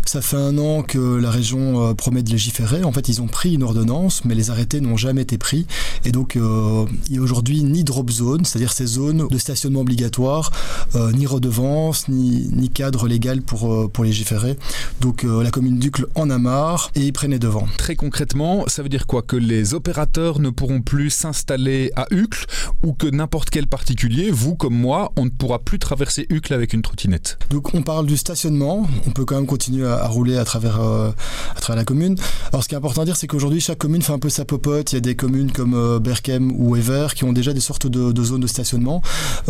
Ça 0.06 0.22
fait 0.22 0.38
un 0.38 0.58
an 0.58 0.84
que 0.84 0.98
la 0.98 1.32
région 1.32 1.90
euh, 1.90 1.94
promet 1.94 2.24
de 2.24 2.30
légiférer. 2.30 2.84
En 2.84 2.92
fait, 2.92 3.08
ils 3.08 3.22
ont 3.22 3.28
pris 3.28 3.54
une 3.54 3.64
ordonnance, 3.64 4.26
mais 4.26 4.36
les 4.36 4.50
arrêtés 4.50 4.82
n'ont 4.82 4.98
jamais 4.98 5.22
été 5.22 5.38
pris. 5.38 5.66
Et 6.06 6.12
donc, 6.12 6.36
euh, 6.36 6.86
il 7.08 7.14
n'y 7.14 7.18
a 7.20 7.22
aujourd'hui 7.22 7.64
ni 7.64 7.84
drop 7.84 8.10
zone, 8.10 8.44
c'est-à-dire 8.46 8.74
ces 8.74 8.86
zones 8.86 9.28
de 9.28 9.38
stationnement 9.38 9.82
obligatoire, 9.82 10.52
euh, 10.96 11.12
ni 11.12 11.26
redevance, 11.26 12.08
ni, 12.10 12.50
ni, 12.52 12.70
cadre 12.70 13.08
légal 13.08 13.42
pour, 13.42 13.72
euh, 13.72 13.88
pour 13.88 14.04
légiférer. 14.04 14.58
Donc, 15.00 15.24
la 15.24 15.50
commune 15.52 15.80
d'Ucle 15.80 16.08
en 16.16 16.30
a 16.30 16.38
marre 16.38 16.92
et 16.96 17.02
ils 17.02 17.14
prennent 17.14 17.32
les 17.32 17.40
devants. 17.40 17.68
Très 17.78 17.96
concrètement, 17.96 18.66
ça 18.68 18.84
veut 18.84 18.90
dire 18.90 19.08
quoi? 19.08 19.22
Que 19.22 19.36
les 19.36 19.74
opérateurs 19.74 20.40
ne 20.40 20.50
pourront 20.50 20.82
plus 20.82 21.10
s'installer 21.10 21.92
à 21.96 22.06
Ucle 22.12 22.46
ou 22.84 22.94
que 22.94 23.08
n'importe 23.08 23.50
quel 23.50 23.68
particulier, 23.68 24.32
vous 24.32 24.56
comme 24.56 24.76
moi, 24.76 25.12
on 25.18 25.26
ne 25.26 25.30
pourra 25.30 25.60
plus 25.60 25.80
traverser 25.80 26.26
Ucle 26.30 26.54
avec 26.54 26.74
une 26.74 26.82
trottinette? 26.82 27.38
Donc, 27.50 27.74
on 27.74 27.82
parle 27.82 28.06
du 28.06 28.18
stationnement. 28.18 28.88
On 29.08 29.12
peut 29.12 29.26
quand 29.26 29.36
même 29.36 29.46
continuer 29.46 29.88
à 29.88 30.01
à, 30.02 30.08
rouler 30.08 30.38
à 30.38 30.46
travers, 30.46 30.80
à 30.80 31.60
travers 31.60 31.78
la 31.78 31.86
commune. 31.86 32.16
Alors 32.52 32.64
ce 32.64 32.68
qui 32.68 32.76
est 32.76 32.78
important 32.78 33.02
à 33.02 33.06
dire, 33.06 33.16
c'est 33.16 33.28
qu'aujourd'hui, 33.28 33.60
chaque 33.60 33.78
commune 33.78 34.02
fait 34.02 34.14
un 34.14 34.20
peu 34.20 34.30
sa 34.30 34.46
popote. 34.46 34.92
Il 34.92 34.96
y 34.96 34.98
a 34.98 35.02
des 35.02 35.16
communes 35.16 35.52
comme 35.52 36.00
Berkem 36.00 36.52
ou 36.56 36.76
Ever 36.76 37.08
qui 37.16 37.24
ont 37.24 37.34
déjà 37.34 37.54
des 37.54 37.60
sortes 37.60 37.88
de, 37.88 38.24
zones 38.24 38.42
de 38.42 38.48
stationnement. 38.48 39.02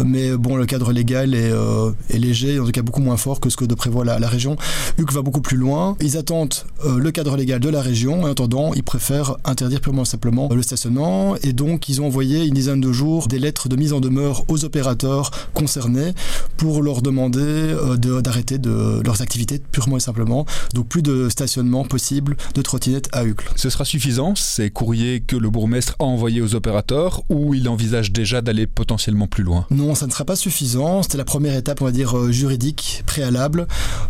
mais 0.04 0.36
bon, 0.36 0.56
le 0.56 0.66
cadre 0.66 0.92
légal 0.92 1.34
est, 1.36 1.54
léger, 2.18 2.60
en 2.60 2.66
tout 2.66 2.72
cas 2.72 2.82
beaucoup 2.82 3.02
moins 3.02 3.18
fort 3.18 3.40
que 3.40 3.50
ce 3.50 3.58
que 3.58 3.66
de 3.66 3.76
prévoit 3.76 4.06
la, 4.06 4.28
région. 4.28 4.56
HUC 4.98 5.12
va 5.12 5.22
beaucoup 5.22 5.42
plus 5.42 5.58
loin. 5.58 5.98
Ils 6.00 6.18
attendent 6.18 6.54
le 6.86 7.12
cadre 7.12 7.36
légal 7.36 7.60
de 7.60 7.70
la 7.70 7.82
région. 7.82 8.24
En 8.24 8.28
attendant, 8.28 8.74
ils 8.74 8.84
préfèrent 8.84 9.38
interdire 9.46 9.82
purement 9.82 10.04
et 10.04 10.06
simplement 10.06 10.50
le 10.54 10.62
stationnement. 10.62 11.36
Et 11.44 11.54
donc, 11.54 11.90
ils 11.90 12.02
ont 12.02 12.08
envoyé 12.08 12.46
une 12.46 12.54
dizaine 12.54 12.82
de 12.82 12.92
jours 12.92 13.28
des 13.28 13.40
lettres 13.40 13.70
de 13.70 13.76
mise 13.76 13.94
en 13.94 14.00
demeure 14.00 14.44
aux 14.48 14.66
opérateurs 14.66 15.32
concernés 15.54 16.14
pour 16.58 16.82
leur 16.82 17.02
demander 17.02 17.40
euh, 17.42 17.98
d'arrêter 18.22 18.58
leurs 19.04 19.22
activités 19.22 19.60
purement 19.60 19.98
et 19.98 20.00
simplement. 20.00 20.31
Donc, 20.74 20.88
plus 20.88 21.02
de 21.02 21.30
stationnement 21.30 21.84
possible 21.86 22.38
de 22.56 22.62
trottinettes 22.62 23.10
à 23.12 23.24
Hucle. 23.24 23.52
Ce 23.56 23.70
sera 23.70 23.86
suffisant, 23.86 24.36
ces 24.36 24.70
courriers 24.70 25.22
que 25.22 25.36
le 25.36 25.50
bourgmestre 25.50 25.96
a 26.00 26.04
envoyés 26.04 26.42
aux 26.42 26.56
opérateurs 26.56 27.24
ou 27.30 27.54
il 27.54 27.68
envisage 27.70 28.12
déjà 28.12 28.42
d'aller 28.42 28.68
potentiellement 28.68 29.28
plus 29.28 29.44
loin? 29.44 29.66
Non, 29.70 29.96
ça 29.96 30.08
ne 30.08 30.12
sera 30.12 30.26
pas 30.26 30.36
suffisant. 30.36 31.04
C'était 31.04 31.18
la 31.18 31.26
première 31.26 31.56
étape, 31.56 31.82
on 31.82 31.86
va 31.86 31.92
dire, 31.92 32.18
euh, 32.18 32.32
juridique, 32.32 33.04
préalable. 33.06 33.68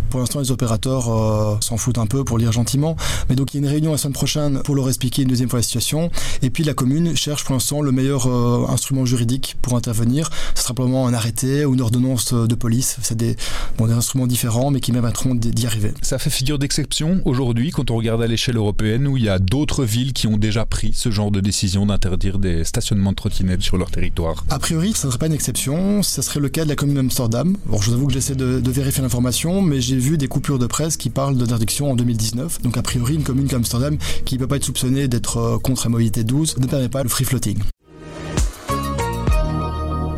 Pour 0.10 0.20
l'instant, 0.20 0.40
les 0.40 0.52
opérateurs 0.52 1.10
euh, 1.10 1.58
s'en 1.62 1.78
foutent 1.78 1.98
un 1.98 2.08
peu, 2.08 2.24
pour 2.24 2.38
lire 2.38 2.52
gentiment. 2.52 2.96
Mais 3.30 3.36
donc, 3.36 3.54
il 3.54 3.58
y 3.58 3.64
a 3.64 3.68
une 3.68 3.72
réunion 3.72 3.92
la 3.92 3.98
semaine 3.98 4.14
prochaine 4.14 4.62
pour 4.64 4.76
leur 4.76 4.88
expliquer 4.88 5.24
une 5.24 5.30
deuxième 5.30 5.50
fois 5.50 5.60
la 5.60 5.64
situation. 5.64 6.10
Et 6.42 6.50
puis, 6.50 6.64
la 6.64 6.74
commune 6.74 7.16
cherche 7.16 7.44
pour 7.44 7.54
l'instant 7.54 7.82
le 7.82 7.92
meilleur 7.92 8.28
instrument 8.70 9.06
juridique 9.06 9.58
pour 9.62 9.76
intervenir. 9.76 10.30
Ce 10.56 10.64
sera 10.64 10.74
probablement 10.74 11.08
un 11.08 11.14
arrêté 11.14 11.66
ou 11.66 11.74
une 11.74 11.82
ordonnance 11.82 12.34
de 12.34 12.56
police. 12.56 12.98
C'est 13.02 13.18
des, 13.18 13.36
des 13.80 13.94
instruments 13.94 14.28
différents, 14.28 14.72
mais 14.72 14.80
qui 14.80 14.92
permettront 14.92 15.36
d'y 15.36 15.66
arriver. 15.66 15.94
Ça 16.12 16.20
fait 16.20 16.30
figure 16.30 16.60
d'exception 16.60 17.22
aujourd'hui 17.24 17.72
quand 17.72 17.90
on 17.90 17.96
regarde 17.96 18.22
à 18.22 18.28
l'échelle 18.28 18.58
européenne 18.58 19.08
où 19.08 19.16
il 19.16 19.24
y 19.24 19.30
a 19.30 19.40
d'autres 19.40 19.86
villes 19.86 20.12
qui 20.12 20.28
ont 20.28 20.36
déjà 20.36 20.66
pris 20.66 20.92
ce 20.94 21.10
genre 21.10 21.32
de 21.32 21.40
décision 21.40 21.86
d'interdire 21.86 22.38
des 22.38 22.66
stationnements 22.66 23.12
de 23.12 23.16
trottinettes 23.16 23.62
sur 23.62 23.78
leur 23.78 23.92
territoire. 23.92 24.44
A 24.50 24.60
priori, 24.60 24.92
ce 24.94 25.08
ne 25.08 25.12
serait 25.12 25.20
pas 25.20 25.28
une 25.28 25.34
exception. 25.34 26.04
Ce 26.04 26.22
serait 26.22 26.42
le 26.42 26.50
cas 26.50 26.66
de 26.66 26.70
la 26.70 26.76
commune 26.76 26.96
d'Amsterdam. 26.96 27.56
Je 27.66 27.78
vous 27.78 27.94
avoue 27.94 28.08
que 28.08 28.14
j'essaie 28.14 28.36
de, 28.36 28.60
de, 28.60 28.72
vérifier 28.72 29.02
l'information, 29.02 29.62
mais 29.62 29.80
j'ai 29.80 29.96
vu 29.96 30.18
des 30.18 30.28
coupures 30.28 30.60
de 30.60 30.68
presse 30.68 30.98
qui 30.98 31.10
parlent 31.10 31.38
d'interdiction 31.38 31.90
en 31.90 31.96
2019. 31.96 32.62
Donc, 32.62 32.76
a 32.76 32.82
priori, 32.82 33.16
une 33.16 33.24
commune 33.24 33.48
comme 33.48 33.60
Amsterdam, 33.60 33.98
qui 34.26 34.36
ne 34.36 34.40
peut 34.42 34.48
pas 34.48 34.58
être 34.58 34.66
soupçonnée 34.66 35.08
d'être 35.08 35.38
euh, 35.38 35.60
contre 35.60 35.86
la 35.86 35.92
mobilité 35.92 36.26
12, 36.26 36.58
ne 36.58 36.68
permet 36.68 36.90
pas 36.90 37.04
le 37.04 37.10
free 37.10 37.24
floating. 37.24 37.58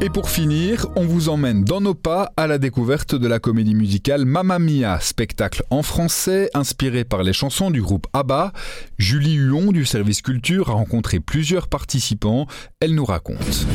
Et 0.04 0.10
pour 0.10 0.30
finir, 0.30 0.86
on 0.98 1.06
vous 1.06 1.30
emmène 1.30 1.64
dans 1.64 1.80
nos 1.80 1.94
pas 1.94 2.34
à 2.36 2.46
la 2.46 2.58
découverte 2.58 3.16
de 3.16 3.26
la 3.26 3.40
comédie 3.40 3.74
musicale 3.74 4.26
Mamma 4.26 4.60
Mia, 4.60 5.00
spectacle 5.00 5.64
en 5.70 5.82
français 5.82 6.50
inspiré 6.54 7.06
par 7.06 7.24
les 7.24 7.32
chansons 7.32 7.72
du 7.72 7.82
groupe 7.82 8.08
ABBA. 8.12 8.52
Julie 8.98 9.36
Huon 9.36 9.72
du 9.72 9.86
service 9.86 10.22
culture 10.22 10.70
a 10.70 10.74
rencontré 10.74 11.22
plusieurs 11.22 11.70
participants. 11.70 12.48
Elle 12.82 12.96
nous 12.96 13.06
raconte. 13.06 13.66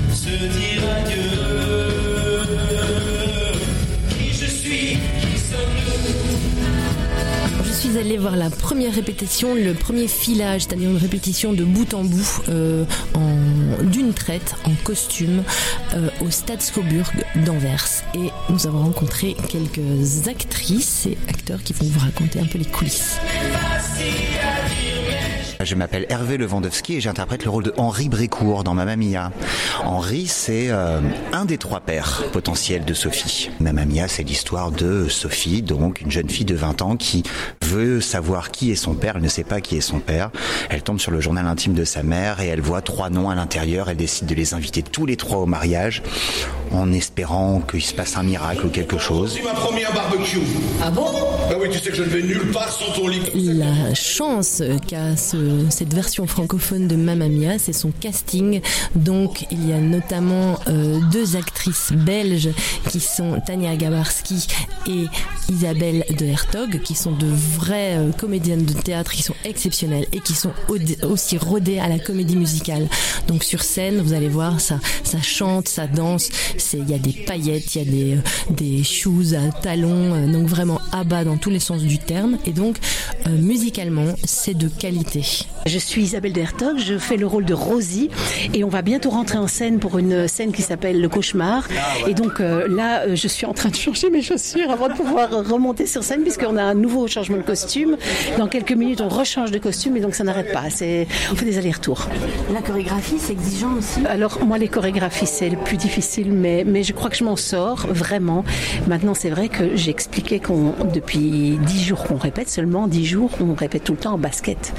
Suis 7.91 7.99
allée 7.99 8.19
voir 8.19 8.37
la 8.37 8.51
première 8.51 8.93
répétition, 8.93 9.55
le 9.55 9.73
premier 9.73 10.09
filage, 10.09 10.63
c'est-à-dire 10.63 10.91
une 10.91 10.99
répétition 10.99 11.53
de 11.53 11.65
bout 11.65 11.95
en 11.95 12.05
bout, 12.05 12.43
euh, 12.49 12.85
d'une 13.83 14.13
traite, 14.13 14.57
en 14.65 14.73
costume, 14.85 15.43
euh, 15.95 16.09
au 16.21 16.31
Stade 16.31 16.61
Scoburg 16.61 17.11
d'Anvers. 17.47 17.87
Et 18.15 18.31
nous 18.51 18.67
avons 18.67 18.81
rencontré 18.81 19.37
quelques 19.49 20.29
actrices 20.29 21.07
et 21.07 21.17
acteurs 21.29 21.63
qui 21.63 21.73
vont 21.73 21.87
vous 21.87 22.01
raconter 22.01 22.41
un 22.41 22.47
peu 22.47 22.59
les 22.59 22.67
coulisses. 22.67 23.17
Je 25.61 25.75
m'appelle 25.75 26.07
Hervé 26.09 26.37
Lewandowski 26.37 26.95
et 26.95 27.01
j'interprète 27.01 27.45
le 27.45 27.51
rôle 27.51 27.65
de 27.65 27.75
Henri 27.77 28.09
Brécourt 28.09 28.63
dans 28.63 28.75
Mamma 28.75 28.95
Mia. 28.95 29.33
Henri, 29.83 30.27
c'est 30.29 30.69
euh, 30.71 31.01
un 31.33 31.45
des 31.45 31.59
trois 31.59 31.81
pères 31.81 32.23
potentiels 32.33 32.85
de 32.85 32.95
Sophie. 32.95 33.51
Mamma 33.59 33.85
Mia, 33.85 34.07
c'est 34.07 34.23
l'histoire 34.23 34.71
de 34.71 35.09
Sophie, 35.09 35.63
donc 35.63 36.01
une 36.01 36.13
jeune 36.13 36.29
fille 36.29 36.45
de 36.45 36.55
20 36.55 36.83
ans 36.83 36.97
qui 36.97 37.25
veut 37.63 38.01
savoir 38.01 38.53
qui 38.53 38.71
est 38.71 38.77
son 38.77 38.95
père. 38.95 39.15
Elle 39.17 39.23
ne 39.23 39.29
sait 39.29 39.43
pas 39.43 39.61
qui 39.61 39.77
est 39.77 39.81
son 39.81 39.99
père. 39.99 40.31
Elle 40.71 40.83
tombe 40.83 41.01
sur 41.01 41.11
le 41.11 41.21
journal 41.21 41.47
intime 41.47 41.75
de 41.75 41.85
sa 41.85 42.05
mère 42.05 42.41
et 42.41 42.47
elle 42.47 42.61
voit 42.61 42.81
trois 42.81 43.11
noms 43.11 43.29
à 43.29 43.35
l'intérieur. 43.35 43.91
Elle 43.91 43.97
décide 43.97 44.27
de 44.27 44.35
les 44.37 44.55
inviter 44.55 44.83
tous 44.83 45.07
les 45.07 45.17
trois 45.17 45.39
au 45.39 45.47
mariage 45.47 46.03
en 46.71 46.93
espérant 46.93 47.61
qu'il 47.61 47.83
se 47.83 47.95
passe 47.95 48.17
un 48.17 48.23
miracle 48.23 48.67
ou 48.67 48.69
quelque 48.69 48.99
chose. 48.99 49.35
C'est 49.37 49.43
ma 49.43 49.59
première 49.59 49.93
barbecue. 49.93 50.39
Ah 50.83 50.91
bon? 50.91 51.07
Oui, 51.57 51.69
tu 51.71 51.79
sais 51.79 51.91
que 51.91 51.97
je 51.97 52.03
ne 52.03 52.09
vais 52.09 52.23
nulle 52.23 52.51
part 52.53 52.71
sans 52.71 52.93
ton 52.93 53.09
lit. 53.09 53.23
La 53.35 53.95
chance 53.95 54.63
qu'a 54.87 55.17
cette 55.17 55.95
version 55.95 56.27
francophone 56.27 56.89
de 56.89 56.95
Mamma 56.95 57.29
Mia, 57.29 57.59
c'est 57.59 57.73
son 57.73 57.91
casting. 57.91 58.61
Donc 58.95 59.47
il 59.51 59.69
y 59.69 59.73
a 59.73 59.79
notamment 59.79 60.59
euh, 60.69 61.01
deux 61.11 61.37
actrices 61.37 61.93
belges 61.93 62.51
qui 62.91 63.01
sont 63.01 63.41
Tania 63.45 63.77
Gabarski 63.77 64.47
et 64.87 65.07
Isabelle 65.49 66.05
de 66.19 66.27
Hertog, 66.27 66.81
qui 66.83 66.95
sont 66.95 67.13
de 67.13 67.27
vraies 67.27 67.97
euh, 67.97 68.13
comédiennes 68.13 68.65
de 68.65 68.75
théâtre 68.75 69.13
qui 69.13 69.23
sont 69.23 69.35
exceptionnelles 69.45 70.07
et 70.13 70.21
qui 70.21 70.35
sont 70.35 70.53
aussi 71.03 71.39
rodées 71.39 71.79
à 71.79 71.89
la 71.89 71.99
comédie 71.99 72.37
musicale. 72.37 72.89
Donc 73.27 73.43
sur 73.43 73.63
scène, 73.63 74.03
vous 74.03 74.13
allez 74.13 74.29
voir, 74.29 74.61
ça, 74.61 74.79
ça 75.03 75.21
chante, 75.23 75.69
ça 75.69 75.87
danse. 75.87 76.29
Il 76.75 76.89
y 76.89 76.95
a 76.95 76.99
des 76.99 77.13
paillettes, 77.13 77.75
il 77.75 77.79
y 77.79 77.89
a 77.89 77.91
des, 77.91 78.15
euh, 78.17 78.21
des 78.51 78.85
shoes 78.85 79.35
à 79.35 79.51
talons, 79.51 80.31
donc 80.31 80.47
vraiment 80.47 80.81
à 80.93 81.05
bas 81.05 81.25
dans 81.25 81.38
tous 81.39 81.51
les 81.51 81.61
sens 81.61 81.83
du 81.83 81.99
terme. 81.99 82.39
Et 82.47 82.53
donc 82.53 82.77
musicalement, 83.29 84.15
c'est 84.25 84.57
de 84.57 84.69
qualité. 84.69 85.25
Je 85.67 85.79
suis 85.79 86.03
Isabelle 86.03 86.33
Dertog, 86.33 86.79
je 86.79 86.99
fais 86.99 87.17
le 87.17 87.27
rôle 87.27 87.45
de 87.45 87.55
Rosie 87.55 88.09
et 88.55 88.65
on 88.65 88.69
va 88.69 88.83
bientôt 88.83 89.11
rentrer 89.11 89.39
en 89.39 89.49
scène 89.49 89.79
pour 89.79 89.99
une 89.99 90.27
scène 90.29 90.53
qui 90.53 90.63
s'appelle 90.63 91.01
Le 91.01 91.09
Cauchemar. 91.09 91.69
Et 92.07 92.15
donc 92.15 92.41
euh, 92.41 92.67
là, 92.69 93.03
euh, 93.03 93.17
je 93.17 93.29
suis 93.29 93.45
en 93.45 93.53
train 93.53 93.69
de 93.69 93.75
changer 93.75 94.09
mes 94.09 94.23
chaussures 94.23 94.71
avant 94.71 94.89
de 94.89 94.95
pouvoir 94.95 95.31
remonter 95.31 95.87
sur 95.87 96.03
scène 96.05 96.23
puisqu'on 96.23 96.57
a 96.57 96.63
un 96.63 96.75
nouveau 96.75 97.07
changement 97.07 97.37
de 97.37 97.43
costume. 97.43 97.97
Dans 98.39 98.49
quelques 98.49 98.73
minutes, 98.73 99.01
on 99.01 99.09
rechange 99.09 99.51
de 99.51 99.59
costume 99.59 99.97
et 99.97 100.01
donc 100.01 100.15
ça 100.15 100.25
n'arrête 100.25 100.53
pas. 100.53 100.71
C'est, 100.71 101.07
on 101.31 101.35
fait 101.35 101.45
des 101.45 101.59
allers-retours. 101.59 102.09
La 102.53 102.63
chorégraphie, 102.63 103.17
c'est 103.19 103.33
exigeant 103.33 103.75
aussi? 103.75 104.07
Alors 104.07 104.43
moi, 104.45 104.59
les 104.59 104.69
chorégraphies, 104.69 105.27
c'est 105.27 105.51
le 105.51 105.59
plus 105.59 105.77
difficile, 105.77 106.33
mais, 106.33 106.65
mais 106.67 106.83
je 106.83 106.93
crois 106.93 107.11
que 107.11 107.17
je 107.17 107.25
m'en 107.25 107.37
sors 107.37 107.87
vraiment. 107.89 108.45
Maintenant, 108.87 109.15
c'est 109.15 109.31
vrai 109.31 109.49
que 109.49 109.77
j'ai 109.77 109.91
expliqué 109.91 110.41
qu'on 110.41 110.75
depuis 110.95 111.28
dix 111.31 111.85
jours 111.85 112.05
qu'on 112.05 112.17
répète, 112.17 112.49
seulement 112.49 112.87
dix 112.87 113.05
jours, 113.07 113.31
on 113.41 113.55
répète 113.55 113.85
tout 113.85 113.93
le 113.93 113.99
temps 113.99 114.15
en 114.15 114.19
basket. 114.19 114.73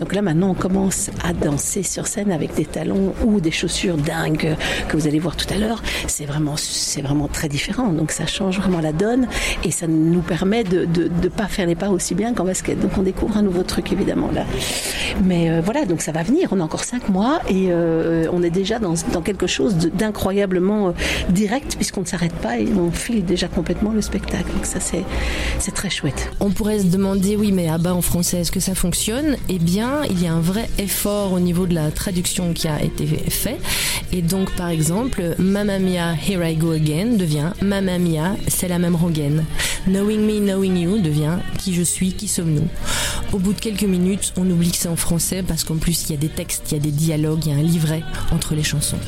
Donc 0.00 0.14
là, 0.14 0.22
maintenant, 0.22 0.50
on 0.50 0.54
commence 0.54 1.10
à 1.24 1.32
danser 1.32 1.82
sur 1.82 2.06
scène 2.06 2.32
avec 2.32 2.54
des 2.54 2.64
talons 2.64 3.14
ou 3.24 3.40
des 3.40 3.50
chaussures 3.50 3.96
dingues 3.96 4.56
que 4.88 4.96
vous 4.96 5.06
allez 5.06 5.18
voir 5.18 5.36
tout 5.36 5.52
à 5.52 5.58
l'heure. 5.58 5.82
C'est 6.06 6.24
vraiment, 6.24 6.56
c'est 6.56 7.02
vraiment 7.02 7.28
très 7.28 7.48
différent. 7.48 7.88
Donc 7.88 8.10
ça 8.12 8.26
change 8.26 8.58
vraiment 8.58 8.80
la 8.80 8.92
donne 8.92 9.26
et 9.64 9.70
ça 9.70 9.86
nous 9.86 10.22
permet 10.22 10.64
de 10.64 10.86
ne 10.86 11.28
pas 11.28 11.46
faire 11.46 11.66
les 11.66 11.74
pas 11.74 11.90
aussi 11.90 12.14
bien 12.14 12.34
qu'en 12.34 12.44
basket. 12.44 12.78
Donc 12.80 12.92
on 12.98 13.02
découvre 13.02 13.36
un 13.36 13.42
nouveau 13.42 13.62
truc 13.62 13.92
évidemment 13.92 14.30
là. 14.32 14.44
Mais 15.24 15.50
euh, 15.50 15.60
voilà, 15.64 15.84
donc 15.86 16.02
ça 16.02 16.12
va 16.12 16.22
venir. 16.22 16.48
On 16.52 16.60
a 16.60 16.62
encore 16.62 16.84
cinq 16.84 17.08
mois 17.08 17.40
et 17.48 17.68
euh, 17.70 18.26
on 18.32 18.42
est 18.42 18.50
déjà 18.50 18.78
dans, 18.78 18.94
dans 19.12 19.22
quelque 19.22 19.46
chose 19.46 19.76
d'incroyablement 19.76 20.88
euh, 20.88 20.92
direct 21.30 21.76
puisqu'on 21.76 22.02
ne 22.02 22.06
s'arrête 22.06 22.34
pas 22.34 22.58
et 22.58 22.68
on 22.76 22.90
file 22.90 23.24
déjà 23.24 23.48
complètement 23.48 23.92
le 23.92 24.02
spectacle. 24.02 24.52
Donc 24.52 24.66
ça 24.66 24.80
c'est 24.80 25.04
c'est 25.58 25.74
On 26.40 26.50
pourrait 26.50 26.80
se 26.80 26.86
demander 26.86 27.36
oui 27.36 27.52
mais 27.52 27.68
à 27.68 27.78
bas 27.78 27.94
en 27.94 28.02
français 28.02 28.38
est-ce 28.38 28.52
que 28.52 28.60
ça 28.60 28.74
fonctionne? 28.74 29.36
Eh 29.48 29.58
bien 29.58 30.02
il 30.08 30.22
y 30.22 30.26
a 30.26 30.32
un 30.32 30.40
vrai 30.40 30.68
effort 30.78 31.32
au 31.32 31.40
niveau 31.40 31.66
de 31.66 31.74
la 31.74 31.90
traduction 31.90 32.52
qui 32.52 32.68
a 32.68 32.82
été 32.82 33.06
fait. 33.06 33.58
Et 34.12 34.22
donc, 34.22 34.50
par 34.56 34.68
exemple, 34.68 35.34
Mamma 35.38 35.78
Mia, 35.78 36.14
Here 36.14 36.44
I 36.44 36.56
Go 36.56 36.72
Again 36.72 37.16
devient 37.16 37.52
Mamma 37.62 37.98
Mia, 37.98 38.36
c'est 38.48 38.68
la 38.68 38.78
même 38.78 38.96
rengaine. 38.96 39.44
Knowing 39.86 40.20
Me, 40.20 40.40
Knowing 40.40 40.76
You 40.76 40.98
devient 40.98 41.38
Qui 41.58 41.74
je 41.74 41.82
suis, 41.82 42.12
qui 42.12 42.28
sommes-nous? 42.28 42.68
Au 43.32 43.38
bout 43.38 43.52
de 43.52 43.60
quelques 43.60 43.84
minutes, 43.84 44.32
on 44.36 44.48
oublie 44.50 44.70
que 44.70 44.76
c'est 44.76 44.88
en 44.88 44.96
français 44.96 45.42
parce 45.46 45.64
qu'en 45.64 45.76
plus, 45.76 46.04
il 46.08 46.12
y 46.12 46.14
a 46.14 46.18
des 46.18 46.28
textes, 46.28 46.70
il 46.70 46.74
y 46.74 46.80
a 46.80 46.82
des 46.82 46.90
dialogues, 46.90 47.46
il 47.46 47.52
y 47.52 47.54
a 47.54 47.58
un 47.58 47.62
livret 47.62 48.02
entre 48.32 48.54
les 48.54 48.64
chansons. 48.64 48.98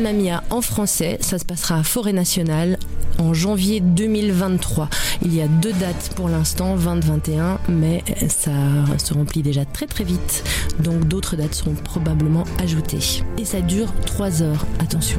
Mamma 0.00 0.44
en 0.50 0.60
français, 0.60 1.18
ça 1.20 1.38
se 1.38 1.44
passera 1.44 1.78
à 1.78 1.82
Forêt 1.82 2.12
Nationale 2.12 2.78
en 3.18 3.34
janvier 3.34 3.80
2023. 3.80 4.88
Il 5.22 5.34
y 5.34 5.40
a 5.40 5.48
deux 5.48 5.72
dates 5.72 6.12
pour 6.14 6.28
l'instant, 6.28 6.76
20-21, 6.76 7.58
mais 7.68 8.04
ça 8.28 8.50
se 8.98 9.12
remplit 9.12 9.42
déjà 9.42 9.64
très 9.64 9.86
très 9.86 10.04
vite. 10.04 10.44
Donc 10.80 11.08
d'autres 11.08 11.36
dates 11.36 11.54
seront 11.54 11.74
probablement 11.74 12.44
ajoutées. 12.62 13.22
Et 13.38 13.44
ça 13.44 13.60
dure 13.60 13.92
3 14.06 14.42
heures, 14.42 14.66
attention. 14.78 15.18